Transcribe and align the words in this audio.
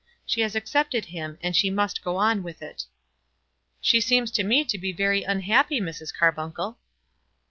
She 0.25 0.41
has 0.41 0.55
accepted 0.55 1.05
him, 1.05 1.37
and 1.43 1.55
she 1.55 1.69
must 1.69 2.03
go 2.03 2.15
on 2.15 2.41
with 2.41 2.63
it." 2.63 2.85
"She 3.81 4.01
seems 4.01 4.31
to 4.31 4.43
me 4.43 4.65
to 4.65 4.79
be 4.79 4.91
very 4.91 5.21
unhappy, 5.21 5.79
Mrs. 5.79 6.11
Carbuncle." 6.11 6.79